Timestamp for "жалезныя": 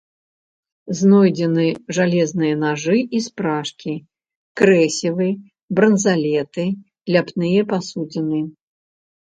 1.97-2.55